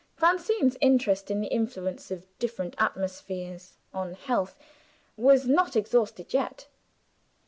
[0.15, 4.57] Francine's interest in the influence of different atmospheres on health
[5.15, 6.67] was not exhausted yet.